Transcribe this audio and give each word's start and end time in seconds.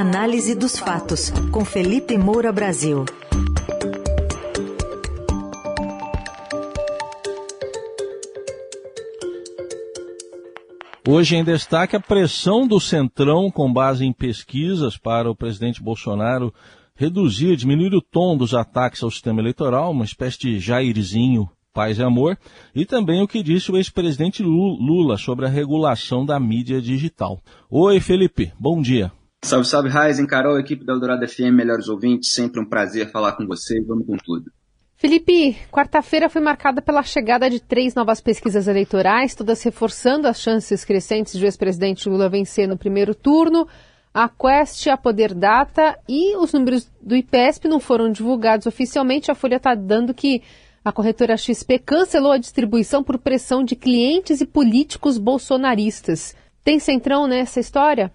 Análise 0.00 0.54
dos 0.54 0.78
fatos, 0.78 1.32
com 1.50 1.64
Felipe 1.64 2.16
Moura 2.16 2.52
Brasil. 2.52 3.04
Hoje 11.04 11.34
em 11.34 11.42
destaque 11.42 11.96
a 11.96 12.00
pressão 12.00 12.64
do 12.64 12.78
Centrão 12.78 13.50
com 13.50 13.72
base 13.72 14.06
em 14.06 14.12
pesquisas 14.12 14.96
para 14.96 15.28
o 15.28 15.34
presidente 15.34 15.82
Bolsonaro 15.82 16.54
reduzir, 16.94 17.56
diminuir 17.56 17.92
o 17.92 18.00
tom 18.00 18.36
dos 18.36 18.54
ataques 18.54 19.02
ao 19.02 19.10
sistema 19.10 19.40
eleitoral, 19.40 19.90
uma 19.90 20.04
espécie 20.04 20.38
de 20.38 20.60
Jairzinho 20.60 21.50
paz 21.74 21.98
e 21.98 22.02
amor, 22.04 22.38
e 22.72 22.84
também 22.84 23.20
o 23.20 23.26
que 23.26 23.42
disse 23.42 23.70
o 23.72 23.76
ex-presidente 23.76 24.44
Lula 24.44 25.16
sobre 25.16 25.46
a 25.46 25.48
regulação 25.48 26.24
da 26.24 26.38
mídia 26.38 26.80
digital. 26.80 27.40
Oi, 27.68 27.98
Felipe, 27.98 28.52
bom 28.58 28.80
dia. 28.80 29.12
Salve, 29.42 29.66
salve, 29.66 29.88
Raizen, 29.88 30.26
Carol, 30.26 30.58
equipe 30.58 30.84
da 30.84 30.92
Eldorado 30.92 31.26
FM, 31.26 31.52
melhores 31.52 31.88
ouvintes, 31.88 32.32
sempre 32.32 32.60
um 32.60 32.64
prazer 32.64 33.10
falar 33.10 33.32
com 33.32 33.46
vocês, 33.46 33.86
vamos 33.86 34.06
com 34.06 34.16
tudo. 34.16 34.50
Felipe, 34.96 35.56
quarta-feira 35.70 36.28
foi 36.28 36.42
marcada 36.42 36.82
pela 36.82 37.04
chegada 37.04 37.48
de 37.48 37.60
três 37.60 37.94
novas 37.94 38.20
pesquisas 38.20 38.66
eleitorais, 38.66 39.36
todas 39.36 39.62
reforçando 39.62 40.26
as 40.26 40.40
chances 40.40 40.84
crescentes 40.84 41.34
de 41.34 41.44
o 41.44 41.46
ex-presidente 41.46 42.08
Lula 42.08 42.28
vencer 42.28 42.66
no 42.66 42.76
primeiro 42.76 43.14
turno. 43.14 43.68
A 44.12 44.28
Quest, 44.28 44.88
a 44.88 44.96
Poder 44.96 45.32
Data 45.32 45.96
e 46.08 46.36
os 46.36 46.52
números 46.52 46.90
do 47.00 47.14
IPESP 47.14 47.68
não 47.68 47.78
foram 47.78 48.10
divulgados 48.10 48.66
oficialmente. 48.66 49.30
A 49.30 49.36
Folha 49.36 49.56
está 49.56 49.72
dando 49.76 50.12
que 50.12 50.42
a 50.84 50.90
corretora 50.90 51.36
XP 51.36 51.78
cancelou 51.78 52.32
a 52.32 52.38
distribuição 52.38 53.04
por 53.04 53.18
pressão 53.18 53.62
de 53.62 53.76
clientes 53.76 54.40
e 54.40 54.46
políticos 54.46 55.16
bolsonaristas. 55.16 56.34
Tem 56.64 56.80
centrão 56.80 57.28
nessa 57.28 57.60
história? 57.60 58.12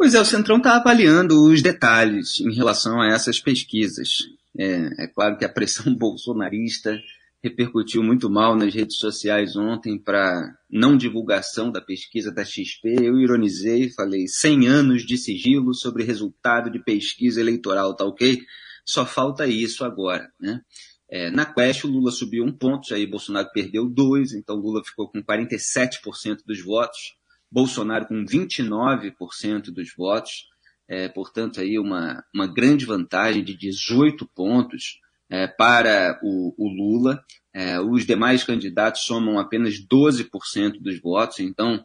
Pois 0.00 0.14
é, 0.14 0.18
o 0.18 0.24
Centrão 0.24 0.56
está 0.56 0.76
avaliando 0.76 1.44
os 1.44 1.60
detalhes 1.60 2.40
em 2.40 2.54
relação 2.54 3.02
a 3.02 3.08
essas 3.08 3.38
pesquisas. 3.38 4.30
É, 4.56 5.04
é 5.04 5.06
claro 5.06 5.36
que 5.36 5.44
a 5.44 5.48
pressão 5.48 5.92
bolsonarista 5.94 6.98
repercutiu 7.44 8.02
muito 8.02 8.30
mal 8.30 8.56
nas 8.56 8.72
redes 8.72 8.96
sociais 8.96 9.56
ontem 9.56 9.98
para 9.98 10.56
não 10.70 10.96
divulgação 10.96 11.70
da 11.70 11.82
pesquisa 11.82 12.32
da 12.32 12.42
XP. 12.42 12.94
Eu 13.02 13.18
ironizei, 13.18 13.90
falei 13.90 14.26
100 14.26 14.68
anos 14.68 15.04
de 15.04 15.18
sigilo 15.18 15.74
sobre 15.74 16.02
resultado 16.02 16.70
de 16.70 16.82
pesquisa 16.82 17.38
eleitoral, 17.38 17.94
tá 17.94 18.06
ok? 18.06 18.40
Só 18.86 19.04
falta 19.04 19.46
isso 19.46 19.84
agora, 19.84 20.32
né? 20.40 20.62
É, 21.10 21.30
na 21.30 21.44
Quest, 21.44 21.84
o 21.84 21.88
Lula 21.88 22.10
subiu 22.10 22.42
um 22.42 22.52
ponto, 22.52 22.94
aí 22.94 23.06
Bolsonaro 23.06 23.50
perdeu 23.52 23.86
dois, 23.86 24.32
então 24.32 24.56
Lula 24.56 24.80
ficou 24.82 25.10
com 25.10 25.22
47% 25.22 26.38
dos 26.46 26.64
votos, 26.64 27.19
Bolsonaro 27.50 28.06
com 28.06 28.24
29% 28.24 29.70
dos 29.70 29.92
votos 29.96 30.50
é, 30.90 31.08
portanto, 31.08 31.60
aí 31.60 31.78
uma, 31.78 32.24
uma 32.34 32.48
grande 32.48 32.84
vantagem 32.84 33.44
de 33.44 33.56
18 33.56 34.28
pontos 34.34 34.98
é, 35.30 35.46
para 35.46 36.18
o, 36.20 36.52
o 36.58 36.68
Lula. 36.68 37.22
É, 37.54 37.78
os 37.80 38.04
demais 38.04 38.42
candidatos 38.42 39.02
somam 39.02 39.38
apenas 39.38 39.74
12% 39.74 40.80
dos 40.80 41.00
votos, 41.00 41.38
então 41.38 41.84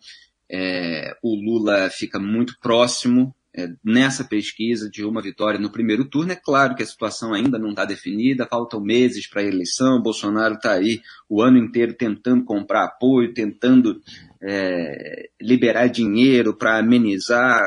é, 0.51 1.15
o 1.21 1.35
Lula 1.35 1.87
fica 1.91 2.19
muito 2.19 2.57
próximo 2.59 3.35
é, 3.55 3.69
nessa 3.83 4.23
pesquisa 4.23 4.89
de 4.89 5.05
uma 5.05 5.21
vitória 5.21 5.59
no 5.59 5.69
primeiro 5.69 6.05
turno. 6.05 6.31
É 6.31 6.35
claro 6.35 6.73
que 6.73 6.81
a 6.81 6.87
situação 6.87 7.31
ainda 7.31 7.59
não 7.59 7.69
está 7.69 7.85
definida, 7.85 8.47
faltam 8.47 8.81
meses 8.81 9.27
para 9.29 9.41
a 9.41 9.45
eleição, 9.45 10.01
Bolsonaro 10.01 10.55
está 10.55 10.73
aí 10.73 10.99
o 11.29 11.43
ano 11.43 11.59
inteiro 11.59 11.93
tentando 11.93 12.43
comprar 12.43 12.85
apoio, 12.85 13.35
tentando 13.35 14.01
é, 14.47 15.29
liberar 15.41 15.87
dinheiro 15.87 16.55
para 16.55 16.77
amenizar 16.77 17.61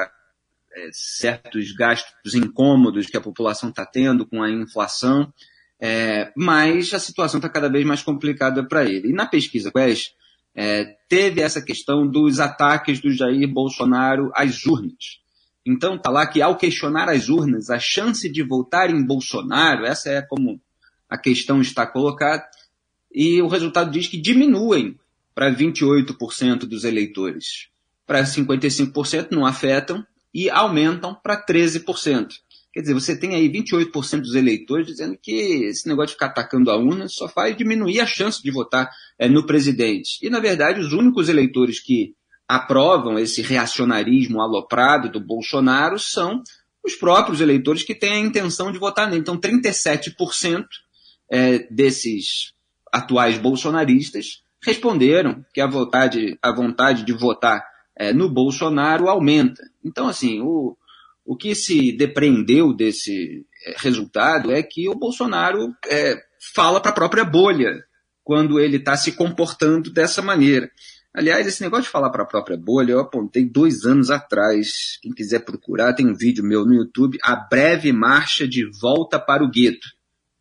é, 0.73 0.89
certos 0.93 1.73
gastos 1.73 2.35
incômodos 2.35 3.07
que 3.07 3.17
a 3.17 3.21
população 3.21 3.71
está 3.71 3.85
tendo 3.85 4.25
com 4.25 4.41
a 4.43 4.51
inflação, 4.51 5.33
é, 5.81 6.33
mas 6.37 6.95
a 6.95 7.01
situação 7.01 7.39
está 7.39 7.49
cada 7.49 7.69
vez 7.69 7.85
mais 7.85 8.03
complicada 8.03 8.67
para 8.67 8.85
ele. 8.85 9.09
E 9.09 9.13
na 9.13 9.27
pesquisa 9.27 9.73
Quest, 9.73 10.13
é, 10.55 10.85
teve 11.09 11.41
essa 11.41 11.61
questão 11.61 12.07
dos 12.07 12.39
ataques 12.39 13.01
do 13.01 13.11
Jair 13.11 13.49
Bolsonaro 13.49 14.31
às 14.35 14.65
urnas. 14.65 15.21
Então 15.67 15.97
está 15.97 16.11
lá 16.11 16.27
que 16.27 16.41
ao 16.41 16.57
questionar 16.57 17.09
as 17.09 17.29
urnas, 17.29 17.71
a 17.71 17.79
chance 17.79 18.31
de 18.31 18.43
votar 18.43 18.89
em 18.91 19.05
Bolsonaro, 19.05 19.85
essa 19.85 20.11
é 20.11 20.23
como 20.23 20.61
a 21.09 21.19
questão 21.19 21.61
está 21.61 21.87
colocada, 21.87 22.45
e 23.13 23.43
o 23.43 23.49
resultado 23.49 23.91
diz 23.91 24.07
que 24.07 24.21
diminuem 24.21 24.97
para 25.39 25.55
28% 25.55 26.67
dos 26.67 26.83
eleitores. 26.83 27.69
Para 28.05 28.25
55% 28.25 29.29
não 29.31 29.47
afetam, 29.47 30.05
e 30.35 30.51
aumentam 30.51 31.15
para 31.15 31.41
13%. 31.41 32.27
Quer 32.73 32.81
dizer, 32.81 32.93
você 32.93 33.17
tem 33.17 33.37
aí 33.37 33.49
28% 33.49 34.21
dos 34.21 34.35
eleitores 34.35 34.89
dizendo 34.89 35.17
que 35.23 35.31
esse 35.31 35.87
negócio 35.87 36.09
de 36.09 36.13
ficar 36.15 36.27
atacando 36.27 36.73
a 36.73 36.77
urna 36.77 37.07
só 37.09 37.29
faz 37.29 37.57
diminuir 37.57 38.01
a 38.01 38.07
chance 38.07 38.43
de 38.43 38.51
votar 38.51 38.91
é, 39.17 39.29
no 39.29 39.47
presidente. 39.47 40.19
E, 40.21 40.29
na 40.29 40.41
verdade, 40.41 40.81
os 40.81 40.93
únicos 40.93 41.29
eleitores 41.29 41.79
que 41.79 42.17
aprovam 42.49 43.17
esse 43.17 43.41
reacionarismo 43.41 44.41
aloprado 44.41 45.09
do 45.09 45.21
Bolsonaro 45.21 46.01
são 46.01 46.43
os 46.85 46.97
próprios 46.97 47.41
eleitores 47.41 47.85
que 47.85 47.95
têm 47.95 48.13
a 48.13 48.27
intenção 48.27 48.73
de 48.73 48.79
votar 48.79 49.09
nele. 49.09 49.21
Então, 49.21 49.39
37% 49.39 50.67
é, 51.31 51.61
desses 51.71 52.55
atuais 52.93 53.39
bolsonaristas 53.39 54.43
responderam 54.65 55.45
que 55.53 55.61
a 55.61 55.67
vontade, 55.67 56.39
a 56.43 56.53
vontade 56.53 57.05
de 57.05 57.13
votar 57.13 57.65
é, 57.97 58.13
no 58.13 58.29
Bolsonaro 58.29 59.09
aumenta. 59.09 59.63
Então, 59.85 60.09
assim, 60.09 60.41
o, 60.41 60.77
o 61.25 61.37
que 61.37 61.55
se 61.55 61.93
depreendeu 61.93 62.73
desse 62.73 63.45
é, 63.67 63.75
resultado 63.79 64.53
é 64.53 64.63
que 64.63 64.89
o 64.89 64.95
Bolsonaro 64.95 65.75
é, 65.87 66.17
fala 66.55 66.81
para 66.81 66.91
a 66.91 66.95
própria 66.95 67.25
bolha 67.25 67.85
quando 68.23 68.61
ele 68.61 68.77
está 68.77 68.97
se 68.97 69.13
comportando 69.13 69.93
dessa 69.93 70.21
maneira. 70.23 70.71
Aliás, 71.15 71.47
esse 71.47 71.63
negócio 71.63 71.85
de 71.85 71.91
falar 71.91 72.11
para 72.11 72.23
a 72.23 72.27
própria 72.27 72.57
bolha, 72.57 72.93
eu 72.93 73.01
apontei 73.01 73.45
dois 73.45 73.85
anos 73.85 74.11
atrás. 74.11 74.99
Quem 75.03 75.13
quiser 75.13 75.41
procurar, 75.41 75.95
tem 75.95 76.07
um 76.07 76.15
vídeo 76.15 76.45
meu 76.45 76.65
no 76.65 76.75
YouTube, 76.75 77.19
A 77.23 77.35
Breve 77.35 77.91
Marcha 77.93 78.47
de 78.47 78.65
Volta 78.81 79.19
para 79.19 79.43
o 79.43 79.51
Gueto. 79.51 79.89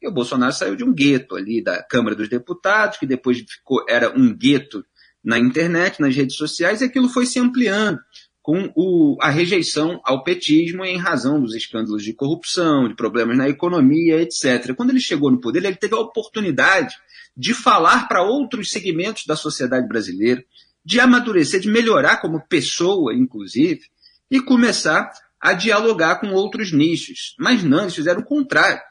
E 0.01 0.07
o 0.07 0.11
Bolsonaro 0.11 0.53
saiu 0.53 0.75
de 0.75 0.83
um 0.83 0.93
gueto 0.93 1.35
ali 1.35 1.63
da 1.63 1.81
Câmara 1.81 2.15
dos 2.15 2.29
Deputados, 2.29 2.97
que 2.97 3.05
depois 3.05 3.39
ficou, 3.39 3.83
era 3.89 4.15
um 4.17 4.35
gueto 4.35 4.85
na 5.23 5.39
internet, 5.39 5.99
nas 5.99 6.15
redes 6.15 6.35
sociais, 6.35 6.81
e 6.81 6.85
aquilo 6.85 7.09
foi 7.09 7.25
se 7.25 7.39
ampliando 7.39 7.99
com 8.47 8.71
o, 8.77 9.17
a 9.19 9.29
rejeição 9.29 9.99
ao 10.05 10.23
petismo 10.23 10.85
em 10.85 10.97
razão 10.97 11.41
dos 11.41 11.53
escândalos 11.53 12.01
de 12.01 12.13
corrupção, 12.13 12.87
de 12.87 12.95
problemas 12.95 13.37
na 13.37 13.49
economia, 13.49 14.21
etc. 14.21 14.73
Quando 14.73 14.91
ele 14.91 15.01
chegou 15.01 15.29
no 15.29 15.41
poder, 15.41 15.65
ele 15.65 15.75
teve 15.75 15.95
a 15.95 15.99
oportunidade 15.99 16.95
de 17.35 17.53
falar 17.53 18.07
para 18.07 18.23
outros 18.23 18.69
segmentos 18.69 19.25
da 19.25 19.35
sociedade 19.35 19.85
brasileira, 19.85 20.41
de 20.85 20.97
amadurecer, 20.97 21.59
de 21.59 21.69
melhorar 21.69 22.21
como 22.21 22.47
pessoa, 22.47 23.13
inclusive, 23.13 23.81
e 24.31 24.39
começar 24.39 25.11
a 25.41 25.51
dialogar 25.51 26.21
com 26.21 26.31
outros 26.31 26.71
nichos. 26.71 27.35
Mas 27.37 27.63
não, 27.63 27.81
eles 27.81 27.95
fizeram 27.95 28.21
o 28.21 28.25
contrário. 28.25 28.81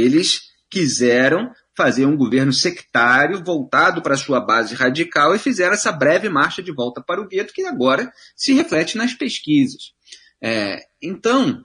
Eles 0.00 0.50
quiseram 0.70 1.52
fazer 1.76 2.06
um 2.06 2.16
governo 2.16 2.52
sectário 2.52 3.42
voltado 3.42 4.02
para 4.02 4.16
sua 4.16 4.40
base 4.40 4.74
radical 4.74 5.34
e 5.34 5.38
fizeram 5.38 5.72
essa 5.72 5.90
breve 5.90 6.28
marcha 6.28 6.62
de 6.62 6.72
volta 6.72 7.02
para 7.02 7.20
o 7.20 7.26
gueto 7.26 7.52
que 7.52 7.64
agora 7.64 8.12
se 8.36 8.52
reflete 8.52 8.96
nas 8.96 9.14
pesquisas. 9.14 9.92
É, 10.42 10.78
então, 11.00 11.64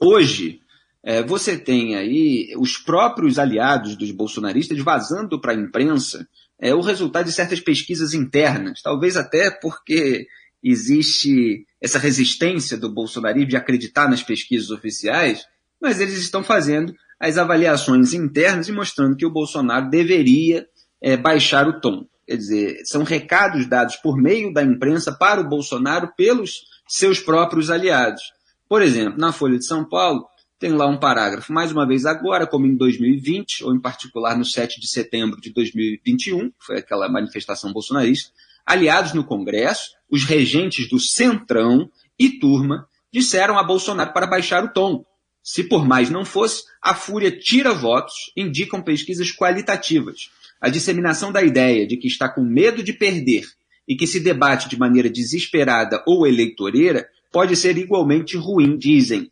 hoje, 0.00 0.60
é, 1.02 1.22
você 1.22 1.56
tem 1.56 1.96
aí 1.96 2.54
os 2.58 2.76
próprios 2.76 3.38
aliados 3.38 3.96
dos 3.96 4.10
bolsonaristas 4.10 4.78
vazando 4.78 5.40
para 5.40 5.52
a 5.52 5.56
imprensa 5.56 6.26
é, 6.58 6.74
o 6.74 6.80
resultado 6.80 7.26
de 7.26 7.32
certas 7.32 7.60
pesquisas 7.60 8.14
internas, 8.14 8.80
talvez 8.82 9.16
até 9.16 9.50
porque 9.50 10.26
existe 10.62 11.66
essa 11.80 11.98
resistência 11.98 12.78
do 12.78 12.92
bolsonarismo 12.92 13.50
de 13.50 13.56
acreditar 13.56 14.08
nas 14.08 14.22
pesquisas 14.22 14.70
oficiais, 14.70 15.44
mas 15.84 16.00
eles 16.00 16.16
estão 16.16 16.42
fazendo 16.42 16.94
as 17.20 17.36
avaliações 17.36 18.14
internas 18.14 18.68
e 18.68 18.72
mostrando 18.72 19.16
que 19.16 19.26
o 19.26 19.30
Bolsonaro 19.30 19.90
deveria 19.90 20.66
é, 21.00 21.14
baixar 21.14 21.68
o 21.68 21.78
tom. 21.78 22.06
Quer 22.26 22.36
dizer, 22.38 22.80
são 22.86 23.04
recados 23.04 23.66
dados 23.66 23.96
por 23.96 24.16
meio 24.16 24.50
da 24.50 24.62
imprensa 24.62 25.12
para 25.12 25.42
o 25.42 25.48
Bolsonaro 25.48 26.10
pelos 26.16 26.62
seus 26.88 27.20
próprios 27.20 27.70
aliados. 27.70 28.22
Por 28.66 28.80
exemplo, 28.80 29.18
na 29.18 29.30
Folha 29.30 29.58
de 29.58 29.66
São 29.66 29.86
Paulo, 29.86 30.26
tem 30.58 30.72
lá 30.72 30.86
um 30.86 30.98
parágrafo, 30.98 31.52
mais 31.52 31.70
uma 31.70 31.86
vez 31.86 32.06
agora, 32.06 32.46
como 32.46 32.64
em 32.64 32.74
2020, 32.74 33.64
ou 33.64 33.74
em 33.74 33.80
particular 33.80 34.38
no 34.38 34.44
7 34.44 34.80
de 34.80 34.88
setembro 34.88 35.38
de 35.38 35.52
2021, 35.52 36.50
foi 36.58 36.78
aquela 36.78 37.10
manifestação 37.10 37.74
bolsonarista, 37.74 38.30
aliados 38.64 39.12
no 39.12 39.22
Congresso, 39.22 39.90
os 40.10 40.24
regentes 40.24 40.88
do 40.88 40.98
Centrão 40.98 41.90
e 42.18 42.38
turma 42.38 42.88
disseram 43.12 43.58
a 43.58 43.62
Bolsonaro 43.62 44.14
para 44.14 44.26
baixar 44.26 44.64
o 44.64 44.72
tom, 44.72 45.04
se 45.44 45.62
por 45.62 45.86
mais 45.86 46.08
não 46.08 46.24
fosse, 46.24 46.64
a 46.80 46.94
Fúria 46.94 47.30
tira 47.30 47.74
votos, 47.74 48.32
indicam 48.34 48.80
pesquisas 48.80 49.30
qualitativas. 49.30 50.30
A 50.58 50.70
disseminação 50.70 51.30
da 51.30 51.42
ideia 51.42 51.86
de 51.86 51.98
que 51.98 52.08
está 52.08 52.30
com 52.30 52.42
medo 52.42 52.82
de 52.82 52.94
perder 52.94 53.44
e 53.86 53.94
que 53.94 54.06
se 54.06 54.20
debate 54.20 54.70
de 54.70 54.78
maneira 54.78 55.10
desesperada 55.10 56.02
ou 56.06 56.26
eleitoreira 56.26 57.06
pode 57.30 57.54
ser 57.56 57.76
igualmente 57.76 58.38
ruim, 58.38 58.78
dizem. 58.78 59.30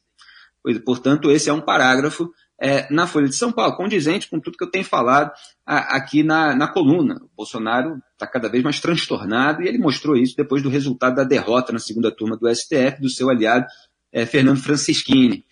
Portanto, 0.85 1.31
esse 1.31 1.49
é 1.49 1.53
um 1.53 1.63
parágrafo 1.63 2.31
é, 2.61 2.93
na 2.93 3.07
Folha 3.07 3.29
de 3.29 3.35
São 3.35 3.51
Paulo, 3.51 3.75
condizente 3.75 4.29
com 4.29 4.39
tudo 4.39 4.59
que 4.59 4.65
eu 4.65 4.71
tenho 4.71 4.85
falado 4.85 5.33
a, 5.65 5.97
aqui 5.97 6.23
na, 6.23 6.55
na 6.55 6.69
coluna. 6.69 7.17
O 7.23 7.31
Bolsonaro 7.35 8.01
está 8.13 8.27
cada 8.27 8.51
vez 8.51 8.63
mais 8.63 8.79
transtornado 8.79 9.63
e 9.63 9.69
ele 9.69 9.79
mostrou 9.79 10.15
isso 10.15 10.37
depois 10.37 10.63
do 10.63 10.69
resultado 10.69 11.17
da 11.17 11.25
derrota 11.25 11.73
na 11.73 11.79
segunda 11.79 12.15
turma 12.15 12.37
do 12.37 12.55
STF 12.55 13.01
do 13.01 13.09
seu 13.09 13.31
aliado 13.31 13.67
é, 14.13 14.27
Fernando 14.27 14.61
Francischini. 14.61 15.45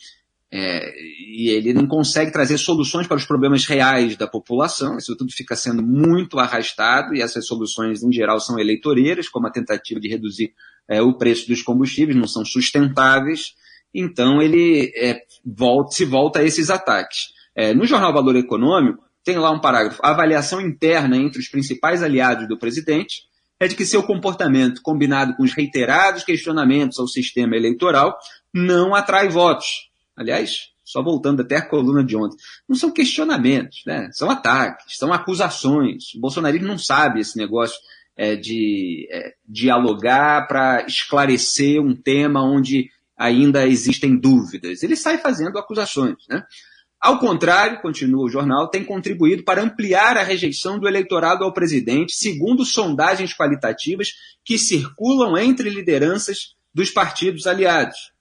É, 0.53 0.93
e 0.99 1.49
ele 1.49 1.73
não 1.73 1.87
consegue 1.87 2.33
trazer 2.33 2.59
soluções 2.59 3.07
para 3.07 3.17
os 3.17 3.25
problemas 3.25 3.65
reais 3.67 4.17
da 4.17 4.27
população, 4.27 4.97
isso 4.97 5.17
tudo 5.17 5.33
fica 5.33 5.55
sendo 5.55 5.81
muito 5.81 6.41
arrastado, 6.41 7.15
e 7.15 7.23
essas 7.23 7.47
soluções, 7.47 8.03
em 8.03 8.13
geral, 8.13 8.41
são 8.41 8.59
eleitoreiras, 8.59 9.29
como 9.29 9.47
a 9.47 9.53
tentativa 9.53 10.01
de 10.01 10.09
reduzir 10.09 10.53
é, 10.89 11.01
o 11.01 11.17
preço 11.17 11.47
dos 11.47 11.63
combustíveis, 11.63 12.19
não 12.19 12.27
são 12.27 12.45
sustentáveis, 12.45 13.55
então 13.95 14.43
ele 14.43 14.93
é, 14.97 15.21
volta, 15.45 15.93
se 15.93 16.05
volta 16.05 16.41
a 16.41 16.45
esses 16.45 16.69
ataques. 16.69 17.29
É, 17.55 17.73
no 17.73 17.87
jornal 17.87 18.13
Valor 18.13 18.35
Econômico, 18.35 19.05
tem 19.23 19.37
lá 19.37 19.53
um 19.53 19.61
parágrafo, 19.61 20.01
a 20.03 20.11
avaliação 20.11 20.61
interna 20.61 21.17
entre 21.17 21.39
os 21.39 21.49
principais 21.49 22.03
aliados 22.03 22.49
do 22.49 22.59
presidente 22.59 23.29
é 23.61 23.69
de 23.69 23.77
que 23.77 23.85
seu 23.85 24.03
comportamento, 24.03 24.81
combinado 24.83 25.37
com 25.37 25.43
os 25.43 25.53
reiterados 25.53 26.25
questionamentos 26.25 26.99
ao 26.99 27.07
sistema 27.07 27.55
eleitoral, 27.55 28.17
não 28.53 28.95
atrai 28.95 29.29
votos. 29.29 29.90
Aliás, 30.17 30.71
só 30.85 31.03
voltando 31.03 31.43
até 31.43 31.57
a 31.57 31.67
coluna 31.67 32.03
de 32.03 32.17
ontem, 32.17 32.37
não 32.69 32.77
são 32.77 32.91
questionamentos, 32.91 33.83
né? 33.87 34.11
são 34.13 34.29
ataques, 34.29 34.97
são 34.97 35.13
acusações. 35.13 36.15
O 36.15 36.21
bolsonarismo 36.21 36.67
não 36.67 36.79
sabe 36.79 37.21
esse 37.21 37.37
negócio 37.37 37.79
é, 38.17 38.35
de 38.35 39.09
é, 39.11 39.35
dialogar 39.47 40.49
para 40.49 40.85
esclarecer 40.87 41.81
um 41.81 41.95
tema 41.95 42.43
onde 42.43 42.91
ainda 43.17 43.67
existem 43.67 44.17
dúvidas. 44.17 44.83
Ele 44.83 44.97
sai 44.97 45.19
fazendo 45.19 45.59
acusações. 45.59 46.17
Né? 46.29 46.43
Ao 47.01 47.19
contrário, 47.19 47.81
continua 47.81 48.25
o 48.25 48.29
jornal, 48.29 48.69
tem 48.69 48.85
contribuído 48.85 49.43
para 49.43 49.63
ampliar 49.63 50.19
a 50.19 50.23
rejeição 50.23 50.79
do 50.79 50.87
eleitorado 50.87 51.45
ao 51.45 51.53
presidente, 51.53 52.15
segundo 52.15 52.65
sondagens 52.65 53.35
qualitativas 53.35 54.13
que 54.45 54.59
circulam 54.59 55.39
entre 55.39 55.71
lideranças 55.71 56.57
dos 56.75 56.91
partidos 56.91 57.47
aliados. 57.47 58.13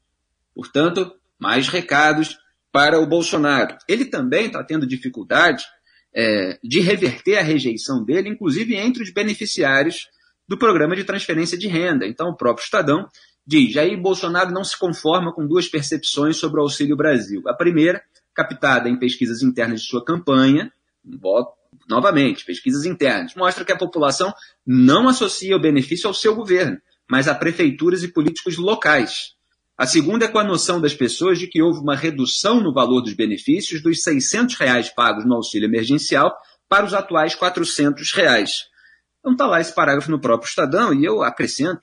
Portanto, 0.53 1.13
mais 1.39 1.67
recados 1.67 2.37
para 2.71 2.99
o 2.99 3.07
Bolsonaro. 3.07 3.77
Ele 3.87 4.05
também 4.05 4.47
está 4.47 4.63
tendo 4.63 4.85
dificuldade 4.85 5.63
é, 6.13 6.59
de 6.63 6.79
reverter 6.79 7.37
a 7.37 7.43
rejeição 7.43 8.03
dele, 8.03 8.29
inclusive 8.29 8.75
entre 8.75 9.03
os 9.03 9.11
beneficiários 9.11 10.07
do 10.47 10.57
programa 10.57 10.95
de 10.95 11.03
transferência 11.03 11.57
de 11.57 11.67
renda. 11.67 12.07
Então, 12.07 12.29
o 12.29 12.35
próprio 12.35 12.63
Estadão 12.63 13.07
diz: 13.45 13.71
Jair 13.71 13.99
Bolsonaro 13.99 14.51
não 14.51 14.63
se 14.63 14.77
conforma 14.77 15.33
com 15.33 15.47
duas 15.47 15.67
percepções 15.67 16.37
sobre 16.37 16.59
o 16.59 16.63
Auxílio 16.63 16.97
Brasil. 16.97 17.41
A 17.47 17.53
primeira, 17.53 18.01
captada 18.33 18.89
em 18.89 18.97
pesquisas 18.97 19.41
internas 19.41 19.81
de 19.81 19.87
sua 19.87 20.03
campanha, 20.03 20.71
novamente, 21.87 22.45
pesquisas 22.45 22.85
internas, 22.85 23.35
mostra 23.35 23.63
que 23.63 23.71
a 23.71 23.77
população 23.77 24.33
não 24.65 25.07
associa 25.07 25.55
o 25.55 25.61
benefício 25.61 26.07
ao 26.07 26.13
seu 26.13 26.35
governo, 26.35 26.79
mas 27.09 27.27
a 27.27 27.35
prefeituras 27.35 28.03
e 28.03 28.07
políticos 28.07 28.57
locais. 28.57 29.35
A 29.79 29.87
segunda 29.87 30.25
é 30.25 30.27
com 30.27 30.37
a 30.37 30.43
noção 30.43 30.81
das 30.81 30.93
pessoas 30.93 31.39
de 31.39 31.47
que 31.47 31.61
houve 31.61 31.79
uma 31.79 31.95
redução 31.95 32.59
no 32.59 32.73
valor 32.73 32.99
dos 32.99 33.13
benefícios 33.13 33.81
dos 33.81 34.03
600 34.03 34.55
reais 34.55 34.89
pagos 34.89 35.25
no 35.25 35.35
auxílio 35.35 35.69
emergencial 35.69 36.35
para 36.67 36.85
os 36.85 36.93
atuais 36.93 37.33
400 37.33 38.11
reais. 38.11 38.65
Então 39.19 39.31
está 39.31 39.47
lá 39.47 39.61
esse 39.61 39.73
parágrafo 39.73 40.11
no 40.11 40.19
próprio 40.19 40.49
Estadão 40.49 40.93
e 40.93 41.05
eu 41.05 41.23
acrescento 41.23 41.79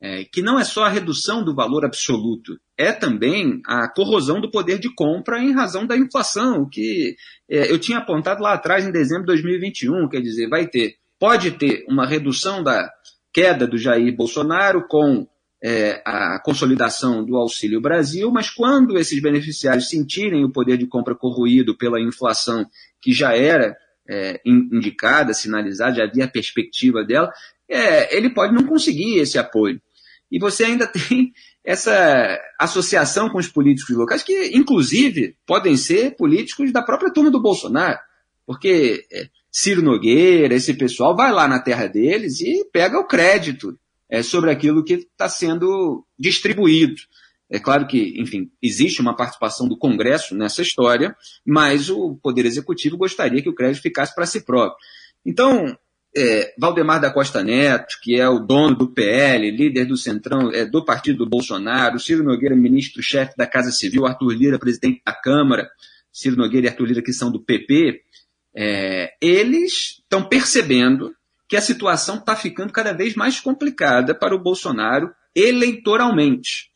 é, 0.00 0.24
que 0.24 0.40
não 0.40 0.56
é 0.56 0.62
só 0.62 0.84
a 0.84 0.88
redução 0.88 1.42
do 1.42 1.52
valor 1.52 1.84
absoluto, 1.84 2.56
é 2.78 2.92
também 2.92 3.60
a 3.66 3.88
corrosão 3.88 4.40
do 4.40 4.48
poder 4.48 4.78
de 4.78 4.94
compra 4.94 5.42
em 5.42 5.52
razão 5.52 5.84
da 5.84 5.96
inflação, 5.96 6.68
que 6.70 7.16
é, 7.50 7.72
eu 7.72 7.78
tinha 7.80 7.98
apontado 7.98 8.40
lá 8.40 8.52
atrás, 8.52 8.86
em 8.86 8.92
dezembro 8.92 9.22
de 9.22 9.32
2021, 9.32 10.08
quer 10.08 10.20
dizer, 10.20 10.48
vai 10.48 10.68
ter, 10.68 10.94
pode 11.18 11.50
ter 11.50 11.84
uma 11.88 12.06
redução 12.06 12.62
da 12.62 12.88
queda 13.32 13.66
do 13.66 13.76
Jair 13.76 14.14
Bolsonaro 14.14 14.86
com 14.86 15.26
é, 15.62 16.02
a 16.04 16.40
consolidação 16.40 17.24
do 17.24 17.36
Auxílio 17.36 17.80
Brasil, 17.80 18.30
mas 18.32 18.50
quando 18.50 18.98
esses 18.98 19.22
beneficiários 19.22 19.88
sentirem 19.88 20.44
o 20.44 20.50
poder 20.50 20.76
de 20.76 20.86
compra 20.86 21.14
corroído 21.14 21.76
pela 21.76 22.00
inflação 22.00 22.66
que 23.00 23.12
já 23.12 23.36
era 23.36 23.76
é, 24.08 24.40
indicada, 24.44 25.32
sinalizada, 25.32 25.96
já 25.96 26.04
havia 26.04 26.24
a 26.24 26.30
perspectiva 26.30 27.04
dela, 27.04 27.32
é, 27.68 28.16
ele 28.16 28.30
pode 28.30 28.52
não 28.52 28.64
conseguir 28.64 29.18
esse 29.18 29.38
apoio. 29.38 29.80
E 30.30 30.38
você 30.38 30.64
ainda 30.64 30.86
tem 30.90 31.32
essa 31.64 32.40
associação 32.58 33.30
com 33.30 33.38
os 33.38 33.46
políticos 33.46 33.96
locais, 33.96 34.24
que 34.24 34.50
inclusive 34.56 35.36
podem 35.46 35.76
ser 35.76 36.16
políticos 36.16 36.72
da 36.72 36.82
própria 36.82 37.12
turma 37.12 37.30
do 37.30 37.40
Bolsonaro, 37.40 38.00
porque 38.44 39.06
é, 39.12 39.28
Ciro 39.50 39.80
Nogueira, 39.80 40.54
esse 40.54 40.74
pessoal, 40.74 41.14
vai 41.14 41.30
lá 41.30 41.46
na 41.46 41.60
terra 41.60 41.86
deles 41.86 42.40
e 42.40 42.68
pega 42.72 42.98
o 42.98 43.06
crédito 43.06 43.78
é, 44.12 44.22
sobre 44.22 44.50
aquilo 44.50 44.84
que 44.84 44.92
está 44.92 45.26
sendo 45.26 46.06
distribuído. 46.18 47.00
É 47.50 47.58
claro 47.58 47.86
que, 47.86 48.20
enfim, 48.20 48.50
existe 48.60 49.00
uma 49.00 49.16
participação 49.16 49.66
do 49.66 49.76
Congresso 49.76 50.34
nessa 50.34 50.60
história, 50.60 51.16
mas 51.46 51.88
o 51.88 52.18
Poder 52.22 52.44
Executivo 52.44 52.98
gostaria 52.98 53.40
que 53.40 53.48
o 53.48 53.54
crédito 53.54 53.80
ficasse 53.80 54.14
para 54.14 54.26
si 54.26 54.44
próprio. 54.44 54.76
Então, 55.24 55.74
é, 56.14 56.54
Valdemar 56.58 57.00
da 57.00 57.10
Costa 57.10 57.42
Neto, 57.42 57.96
que 58.02 58.14
é 58.14 58.28
o 58.28 58.38
dono 58.38 58.76
do 58.76 58.92
PL, 58.92 59.50
líder 59.50 59.86
do 59.86 59.96
Centrão, 59.96 60.50
é, 60.52 60.66
do 60.66 60.84
partido 60.84 61.24
do 61.24 61.30
Bolsonaro, 61.30 61.98
Ciro 61.98 62.22
Nogueira, 62.22 62.54
ministro-chefe 62.54 63.34
da 63.34 63.46
Casa 63.46 63.70
Civil, 63.70 64.04
Arthur 64.04 64.34
Lira, 64.34 64.58
presidente 64.58 65.00
da 65.06 65.14
Câmara, 65.14 65.70
Ciro 66.12 66.36
Nogueira 66.36 66.66
e 66.66 66.68
Arthur 66.68 66.84
Lira, 66.84 67.02
que 67.02 67.14
são 67.14 67.32
do 67.32 67.42
PP, 67.42 68.02
é, 68.54 69.14
eles 69.22 70.00
estão 70.02 70.22
percebendo 70.22 71.14
que 71.52 71.56
a 71.58 71.60
situação 71.60 72.16
está 72.16 72.34
ficando 72.34 72.72
cada 72.72 72.94
vez 72.94 73.14
mais 73.14 73.38
complicada 73.38 74.14
para 74.14 74.34
o 74.34 74.42
Bolsonaro 74.42 75.14
eleitoralmente. 75.36 76.70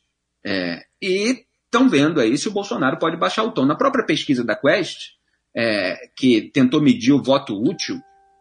É, 0.45 0.83
e 1.01 1.47
estão 1.65 1.89
vendo 1.89 2.21
aí 2.21 2.37
se 2.37 2.47
o 2.47 2.51
Bolsonaro 2.51 2.99
pode 2.99 3.17
baixar 3.17 3.45
o 3.45 3.53
tom. 3.53 3.65
Na 3.65 3.75
própria 3.75 4.05
pesquisa 4.05 4.45
da 4.45 4.55
Quest, 4.55 5.13
é, 5.57 5.97
que 6.15 6.51
tentou 6.53 6.83
medir 6.83 7.15
o 7.15 7.23
voto 7.23 7.59
útil, 7.59 7.99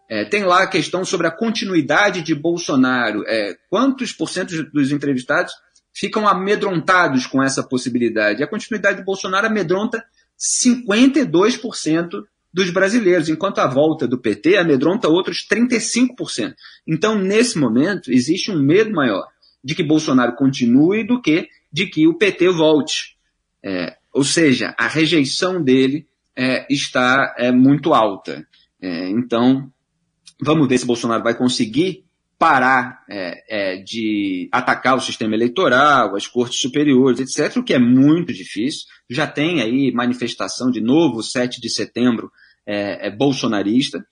é, 0.10 0.26
tem 0.26 0.44
lá 0.44 0.64
a 0.64 0.68
questão 0.68 1.06
sobre 1.06 1.26
a 1.26 1.32
continuidade 1.32 2.22
de 2.22 2.36
Bolsonaro. 2.36 3.24
É, 3.26 3.56
quantos 3.70 4.12
por 4.12 4.30
cento 4.30 4.62
dos 4.74 4.92
entrevistados 4.92 5.54
ficam 5.94 6.28
amedrontados 6.28 7.26
com 7.26 7.42
essa 7.42 7.64
possibilidade? 7.64 8.44
A 8.44 8.48
continuidade 8.48 8.98
de 8.98 9.06
Bolsonaro 9.06 9.48
amedronta 9.48 10.04
52% 10.38 12.26
dos 12.56 12.70
brasileiros, 12.70 13.28
enquanto 13.28 13.60
a 13.60 13.68
volta 13.68 14.08
do 14.08 14.18
PT 14.18 14.56
amedronta 14.56 15.10
outros 15.10 15.46
35%. 15.46 16.54
Então, 16.88 17.20
nesse 17.20 17.58
momento, 17.58 18.10
existe 18.10 18.50
um 18.50 18.58
medo 18.58 18.92
maior 18.92 19.28
de 19.62 19.76
que 19.76 19.84
Bolsonaro 19.84 20.36
continue 20.36 21.06
do 21.06 21.22
que 21.22 21.50
de 21.70 21.88
que 21.88 22.08
o 22.08 22.14
PT 22.14 22.50
volte. 22.52 23.18
É, 23.62 23.98
ou 24.14 24.24
seja, 24.24 24.74
a 24.78 24.88
rejeição 24.88 25.62
dele 25.62 26.08
é, 26.34 26.66
está 26.74 27.36
é, 27.38 27.52
muito 27.52 27.94
alta. 27.94 28.48
É, 28.82 29.10
então, 29.10 29.70
Vamos 30.42 30.68
ver 30.68 30.78
se 30.78 30.86
Bolsonaro 30.86 31.24
vai 31.24 31.36
conseguir 31.36 32.04
parar 32.38 33.04
é, 33.10 33.44
é, 33.48 33.78
de 33.78 34.50
atacar 34.52 34.96
o 34.96 35.02
sistema 35.02 35.34
eleitoral, 35.34 36.16
as 36.16 36.28
cortes 36.28 36.60
superiores, 36.60 37.20
etc., 37.20 37.58
o 37.58 37.64
que 37.64 37.74
é 37.74 37.80
muito 37.80 38.34
difícil. 38.34 38.82
Já 39.10 39.26
tem 39.26 39.62
aí 39.62 39.92
manifestação 39.94 40.70
de 40.70 40.82
novo 40.82 41.24
7 41.24 41.62
de 41.62 41.70
setembro 41.70 42.30
é, 42.66 43.08
é 43.08 43.12
bolsonarista, 43.12 44.06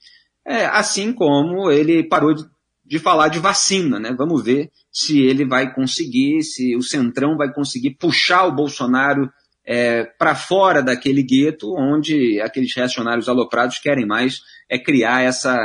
é, 0.46 0.66
assim 0.66 1.14
como 1.14 1.72
ele 1.72 2.08
parou 2.08 2.34
de, 2.34 2.44
de, 2.86 3.00
falar 3.00 3.30
de 3.30 3.40
vacina. 3.40 4.00
Né? 4.00 4.14
Vamos 4.18 4.44
ver 4.44 4.70
se 4.92 5.22
ele 5.22 5.46
vai 5.46 5.74
conseguir, 5.74 6.44
se 6.44 6.76
o 6.76 6.82
Centrão 6.82 7.38
vai 7.38 7.52
conseguir 7.54 7.96
puxar 7.96 8.46
o 8.46 8.56
Bolsonaro 8.56 9.30
é, 9.66 10.04
para 10.04 10.36
fora 10.36 10.84
daquele 10.84 11.24
gueto 11.24 11.74
onde 11.78 12.42
aqueles 12.42 12.76
reacionários 12.76 13.30
aloprados 13.30 13.80
querem 13.80 14.06
mais 14.06 14.40
é 14.70 14.78
criar 14.78 15.22
essa 15.22 15.58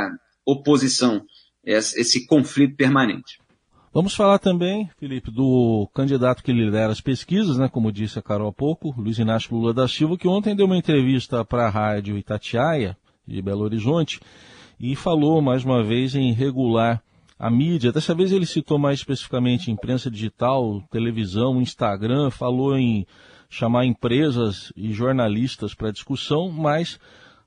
oposição, 0.45 1.21
esse 1.63 2.25
conflito 2.25 2.75
permanente. 2.75 3.37
Vamos 3.91 4.13
falar 4.13 4.37
também, 4.37 4.87
Felipe, 4.99 5.31
do 5.31 5.89
candidato 5.95 6.43
que 6.43 6.53
lidera 6.53 6.91
as 6.91 7.01
pesquisas, 7.01 7.57
né, 7.57 7.67
como 7.67 7.91
disse 7.91 8.19
a 8.19 8.21
Carol 8.21 8.49
há 8.49 8.53
pouco, 8.53 8.93
Luiz 8.95 9.17
Inácio 9.17 9.55
Lula 9.55 9.73
da 9.73 9.87
Silva, 9.87 10.15
que 10.15 10.27
ontem 10.27 10.55
deu 10.55 10.67
uma 10.67 10.77
entrevista 10.77 11.43
para 11.43 11.65
a 11.65 11.69
rádio 11.69 12.15
Itatiaia, 12.15 12.95
de 13.27 13.41
Belo 13.41 13.63
Horizonte, 13.63 14.19
e 14.79 14.95
falou 14.95 15.41
mais 15.41 15.65
uma 15.65 15.83
vez 15.83 16.13
em 16.13 16.31
regular 16.33 17.01
a 17.39 17.49
mídia. 17.49 17.91
Dessa 17.91 18.13
vez 18.13 18.31
ele 18.31 18.45
citou 18.45 18.77
mais 18.77 18.99
especificamente 18.99 19.71
imprensa 19.71 20.11
digital, 20.11 20.83
televisão, 20.91 21.59
Instagram, 21.59 22.29
falou 22.29 22.77
em 22.77 23.07
chamar 23.49 23.85
empresas 23.85 24.71
e 24.75 24.93
jornalistas 24.93 25.73
para 25.73 25.91
discussão, 25.91 26.51
mas 26.51 26.99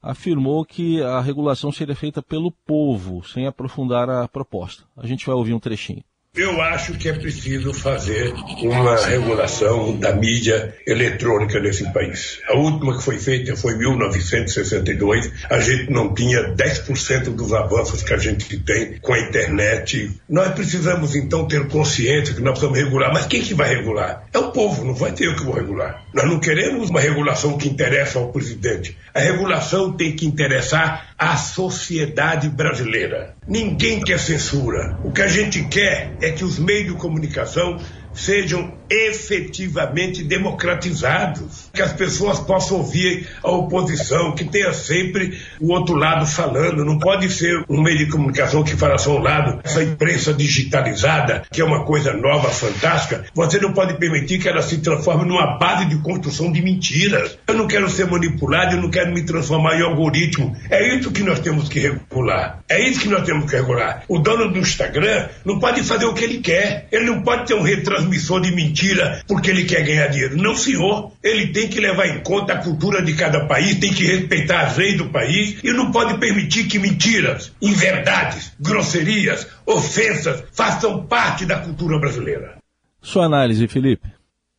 afirmou 0.03 0.65
que 0.65 1.01
a 1.01 1.21
regulação 1.21 1.71
seria 1.71 1.95
feita 1.95 2.21
pelo 2.21 2.51
povo, 2.51 3.23
sem 3.23 3.47
aprofundar 3.47 4.11
a 4.11 4.27
proposta. 4.27 4.83
A 4.97 5.07
gente 5.07 5.25
vai 5.25 5.37
ouvir 5.37 5.55
um 5.55 5.61
trechinho. 5.61 6.03
Eu 6.35 6.63
acho 6.63 6.95
que 6.95 7.11
é 7.11 7.13
preciso 7.13 7.75
fazer 7.75 8.33
uma 8.63 8.97
regulação 8.97 9.95
da 9.99 10.15
mídia 10.15 10.75
eletrônica 10.87 11.61
nesse 11.61 11.93
país. 11.93 12.41
A 12.49 12.57
última 12.57 12.97
que 12.97 13.05
foi 13.05 13.19
feita 13.19 13.55
foi 13.55 13.75
em 13.75 13.81
1962. 13.81 15.31
A 15.51 15.61
gente 15.61 15.91
não 15.91 16.15
tinha 16.15 16.55
10% 16.55 17.35
dos 17.35 17.53
avanços 17.53 18.03
que 18.03 18.15
a 18.15 18.17
gente 18.17 18.59
tem 18.61 18.99
com 18.99 19.13
a 19.13 19.21
internet. 19.21 20.11
Nós 20.27 20.55
precisamos 20.55 21.15
então 21.15 21.47
ter 21.47 21.69
consciência 21.69 22.35
que 22.35 22.41
nós 22.41 22.59
precisamos 22.59 22.79
regular. 22.79 23.13
Mas 23.13 23.27
quem 23.27 23.43
que 23.43 23.53
vai 23.53 23.69
regular? 23.69 24.27
É 24.33 24.39
o 24.39 24.53
povo, 24.53 24.87
não 24.87 24.95
vai 24.95 25.13
ter 25.13 25.27
eu 25.27 25.37
que 25.37 25.45
vou 25.45 25.53
regular. 25.53 26.03
Nós 26.15 26.25
não 26.25 26.41
queremos 26.41 26.89
uma 26.89 27.01
regulação 27.01 27.59
que 27.59 27.69
interessa 27.69 28.19
ao 28.19 28.33
presidente. 28.33 28.97
A 29.13 29.21
regulação 29.21 29.93
tem 29.93 30.17
que 30.17 30.25
interessar 30.25 31.12
à 31.23 31.37
sociedade 31.37 32.49
brasileira. 32.49 33.37
Ninguém 33.47 34.01
quer 34.01 34.19
censura. 34.19 34.99
O 35.05 35.13
que 35.13 35.23
a 35.23 35.29
gente 35.29 35.63
quer 35.67 36.17
é 36.21 36.33
que 36.33 36.45
os 36.45 36.59
meios 36.59 36.93
de 36.93 36.99
comunicação 36.99 37.79
sejam 38.13 38.77
efetivamente 38.93 40.23
democratizados, 40.23 41.71
que 41.73 41.81
as 41.81 41.95
pessoas 41.95 42.39
possam 42.41 42.79
ouvir 42.79 43.27
a 43.43 43.51
oposição, 43.51 44.33
que 44.33 44.45
tenha 44.45 44.73
sempre 44.75 45.39
o 45.59 45.73
outro 45.73 45.95
lado 45.95 46.27
falando. 46.27 46.85
Não 46.85 46.99
pode 46.99 47.31
ser 47.31 47.65
um 47.69 47.83
meio 47.83 47.99
de 47.99 48.11
comunicação 48.11 48.63
que 48.63 48.77
fala 48.77 48.99
só 48.99 49.17
um 49.17 49.23
lado. 49.23 49.61
Essa 49.65 49.83
imprensa 49.83 50.35
digitalizada, 50.35 51.43
que 51.51 51.63
é 51.63 51.65
uma 51.65 51.85
coisa 51.85 52.13
nova, 52.13 52.51
fantástica, 52.51 53.25
você 53.35 53.59
não 53.59 53.73
pode 53.73 53.95
permitir 53.95 54.39
que 54.39 54.49
ela 54.49 54.61
se 54.61 54.79
transforme 54.79 55.25
numa 55.25 55.59
base 55.59 55.87
de 55.87 55.97
construção 56.03 56.53
de 56.53 56.61
mentiras. 56.61 57.39
Eu 57.47 57.55
não 57.55 57.67
quero 57.67 57.89
ser 57.89 58.07
manipulado, 58.07 58.77
eu 58.77 58.83
não 58.83 58.91
quero 58.91 59.13
me 59.13 59.25
transformar 59.25 59.79
em 59.79 59.83
algoritmo. 59.83 60.55
É 60.69 60.95
isso 60.95 61.11
que 61.11 61.23
nós 61.23 61.39
temos 61.41 61.69
que 61.69 61.81
regular. 61.81 62.63
É 62.69 62.87
isso 62.87 63.01
que 63.01 63.09
nós 63.09 63.25
temos 63.25 63.51
que 63.51 63.57
regular. 63.57 64.05
O 64.07 64.19
dono 64.19 64.53
do 64.53 64.59
Instagram 64.59 65.29
não 65.45 65.59
pode 65.59 65.83
fazer 65.83 66.05
o 66.05 66.13
que 66.13 66.25
ele 66.25 66.39
quer. 66.39 66.89
Ele 66.93 67.07
não 67.07 67.23
pode 67.23 67.47
ter 67.47 67.55
um 67.55 67.63
retransmissor 67.63 68.41
de 68.41 68.55
mentira 68.55 68.82
mentira 68.83 69.23
porque 69.27 69.51
ele 69.51 69.65
quer 69.65 69.85
ganhar 69.85 70.09
dinheiro. 70.09 70.37
Não, 70.37 70.57
senhor. 70.57 71.13
Ele 71.23 71.53
tem 71.53 71.69
que 71.69 71.81
levar 71.81 72.07
em 72.09 72.23
conta 72.23 72.55
a 72.55 72.63
cultura 72.63 73.03
de 73.03 73.15
cada 73.15 73.47
país, 73.47 73.79
tem 73.79 73.93
que 73.93 74.05
respeitar 74.05 74.67
as 74.67 74.77
leis 74.77 74.97
do 74.99 75.11
país 75.11 75.63
e 75.63 75.73
não 75.73 75.91
pode 75.93 76.19
permitir 76.19 76.67
que 76.67 76.79
mentiras, 76.79 77.53
inverdades, 77.61 78.53
grosserias, 78.59 79.47
ofensas 79.65 80.43
façam 80.53 81.07
parte 81.07 81.47
da 81.47 81.61
cultura 81.61 81.99
brasileira. 81.99 82.59
Sua 83.01 83.25
análise, 83.25 83.67
Felipe? 83.69 84.09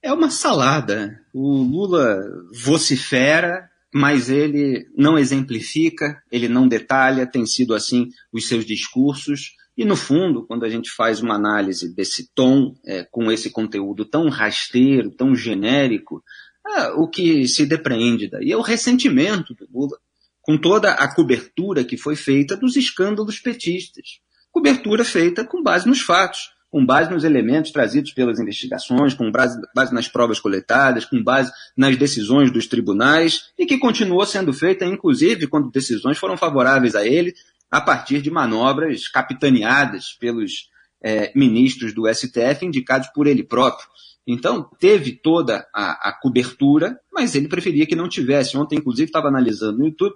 É 0.02 0.12
uma 0.12 0.30
salada. 0.30 1.20
O 1.34 1.64
Lula 1.64 2.20
vocifera, 2.54 3.70
mas 3.94 4.30
ele 4.30 4.86
não 4.98 5.18
exemplifica, 5.18 6.22
ele 6.32 6.48
não 6.48 6.68
detalha, 6.68 7.26
tem 7.26 7.46
sido 7.46 7.74
assim 7.74 8.10
os 8.32 8.48
seus 8.48 8.66
discursos. 8.66 9.54
E, 9.76 9.84
no 9.86 9.96
fundo, 9.96 10.46
quando 10.46 10.66
a 10.66 10.70
gente 10.70 10.92
faz 10.92 11.22
uma 11.22 11.36
análise 11.36 11.94
desse 11.94 12.30
tom, 12.34 12.76
é, 12.86 13.04
com 13.10 13.32
esse 13.32 13.50
conteúdo 13.50 14.06
tão 14.06 14.30
rasteiro, 14.30 15.10
tão 15.10 15.36
genérico, 15.36 16.24
é, 16.66 16.90
o 16.92 17.08
que 17.08 17.48
se 17.48 17.66
depreende 17.66 18.30
daí 18.30 18.52
é 18.52 18.58
o 18.58 18.62
ressentimento 18.62 19.54
do 19.54 19.68
Lula, 19.74 19.98
com 20.42 20.58
toda 20.58 20.92
a 20.92 21.14
cobertura 21.14 21.84
que 21.84 21.98
foi 21.98 22.16
feita 22.16 22.56
dos 22.56 22.76
escândalos 22.76 23.40
petistas. 23.40 24.20
Cobertura 24.52 25.04
feita 25.04 25.44
com 25.44 25.64
base 25.64 25.88
nos 25.88 26.02
fatos, 26.02 26.52
com 26.70 26.86
base 26.86 27.12
nos 27.12 27.24
elementos 27.24 27.72
trazidos 27.72 28.12
pelas 28.14 28.40
investigações, 28.40 29.14
com 29.14 29.32
base, 29.32 29.60
base 29.76 29.94
nas 29.94 30.08
provas 30.08 30.40
coletadas, 30.40 31.06
com 31.06 31.24
base 31.24 31.52
nas 31.78 31.96
decisões 31.98 32.52
dos 32.52 32.66
tribunais, 32.66 33.52
e 33.58 33.66
que 33.66 33.78
continuou 33.78 34.26
sendo 34.26 34.52
feita, 34.52 34.84
inclusive, 34.84 35.48
quando 35.48 35.70
decisões 35.70 36.18
foram 36.18 36.36
favoráveis 36.36 36.96
a 36.96 37.06
ele, 37.06 37.36
a 37.74 37.82
partir 37.82 38.22
de 38.22 38.30
manobras 38.30 39.08
capitaneadas 39.08 40.14
pelos 40.20 40.70
é, 41.04 41.32
ministros 41.36 41.92
do 41.92 42.08
STF 42.08 42.64
indicados 42.64 43.08
por 43.16 43.26
ele 43.26 43.42
próprio. 43.42 43.88
Então, 44.28 44.70
teve 44.80 45.14
toda 45.14 45.68
a, 45.74 46.10
a, 46.10 46.20
cobertura, 46.22 46.96
mas 47.12 47.34
ele 47.34 47.48
preferia 47.48 47.88
que 47.88 47.96
não 47.96 48.08
tivesse. 48.08 48.56
Ontem, 48.56 48.78
inclusive, 48.78 49.08
estava 49.08 49.28
analisando 49.28 49.80
no 49.80 49.86
YouTube, 49.86 50.14